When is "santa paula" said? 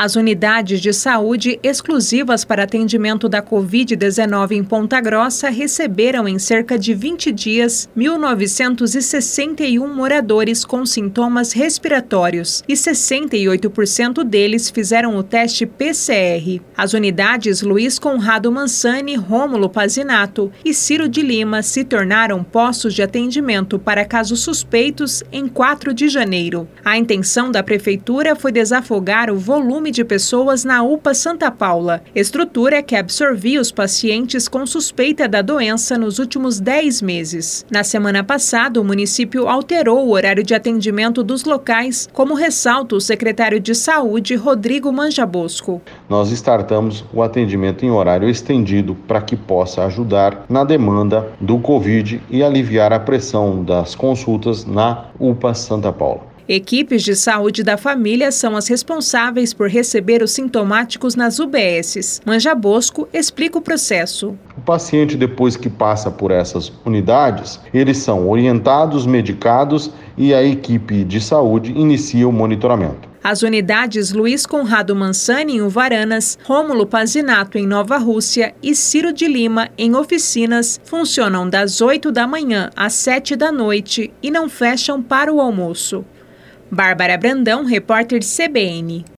31.14-32.02, 55.54-56.37